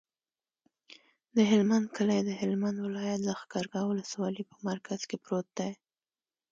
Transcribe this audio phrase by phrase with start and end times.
[1.35, 5.71] د هلمند کلی د هلمند ولایت، لښکرګاه ولسوالي په مرکز کې پروت دی.